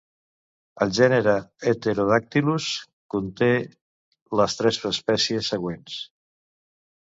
El 0.85 0.93
gènere 0.99 1.35
"Heterodactylus" 1.71 2.71
conté 3.15 3.51
les 4.43 4.59
tres 4.63 4.83
espècies 4.95 5.55
següents. 5.57 6.03